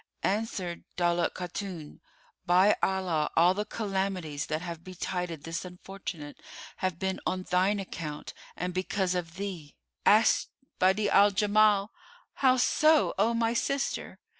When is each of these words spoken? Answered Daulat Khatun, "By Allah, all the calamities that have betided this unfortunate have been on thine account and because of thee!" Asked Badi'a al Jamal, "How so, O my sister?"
Answered 0.23 0.83
Daulat 0.97 1.35
Khatun, 1.35 1.99
"By 2.47 2.75
Allah, 2.81 3.29
all 3.37 3.53
the 3.53 3.65
calamities 3.65 4.47
that 4.47 4.63
have 4.63 4.83
betided 4.83 5.43
this 5.43 5.63
unfortunate 5.63 6.39
have 6.77 6.97
been 6.97 7.19
on 7.27 7.43
thine 7.43 7.79
account 7.79 8.33
and 8.55 8.73
because 8.73 9.13
of 9.13 9.35
thee!" 9.35 9.75
Asked 10.03 10.49
Badi'a 10.79 11.09
al 11.11 11.29
Jamal, 11.29 11.91
"How 12.33 12.57
so, 12.57 13.13
O 13.19 13.35
my 13.35 13.53
sister?" 13.53 14.17